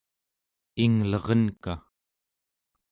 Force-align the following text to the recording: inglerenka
inglerenka 0.83 1.73